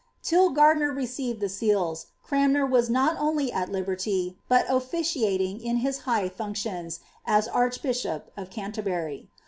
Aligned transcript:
Till 0.23 0.49
Gardiner 0.49 0.91
received 0.91 1.41
the 1.41 1.47
seals, 1.47 2.07
Cranmer 2.23 2.65
was 2.65 2.89
not 2.89 3.15
only 3.19 3.51
at 3.51 3.71
liberty, 3.71 4.35
but 4.49 4.65
oRiciaiiag 4.65 5.61
in 5.61 5.75
his 5.77 5.99
high 6.09 6.27
functions, 6.27 7.01
as 7.23 7.47
arcUbish'ip 7.47 8.23
of 8.35 8.49
Canter 8.49 8.81
bury. 8.81 9.29